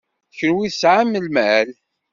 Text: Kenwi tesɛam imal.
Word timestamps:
Kenwi 0.37 0.67
tesɛam 0.71 1.11
imal. 1.21 1.67